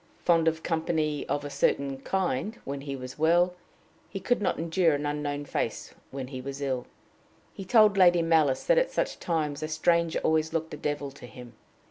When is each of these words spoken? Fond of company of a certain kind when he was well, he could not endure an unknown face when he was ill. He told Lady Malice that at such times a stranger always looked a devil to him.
Fond 0.25 0.47
of 0.47 0.63
company 0.63 1.27
of 1.29 1.45
a 1.45 1.51
certain 1.51 1.99
kind 1.99 2.57
when 2.65 2.81
he 2.81 2.95
was 2.95 3.19
well, 3.19 3.53
he 4.09 4.19
could 4.19 4.41
not 4.41 4.57
endure 4.57 4.95
an 4.95 5.05
unknown 5.05 5.45
face 5.45 5.93
when 6.09 6.29
he 6.29 6.41
was 6.41 6.59
ill. 6.59 6.87
He 7.53 7.65
told 7.65 7.97
Lady 7.97 8.23
Malice 8.23 8.63
that 8.63 8.79
at 8.79 8.89
such 8.89 9.19
times 9.19 9.61
a 9.61 9.67
stranger 9.67 10.17
always 10.23 10.53
looked 10.53 10.73
a 10.73 10.77
devil 10.77 11.11
to 11.11 11.27
him. 11.27 11.53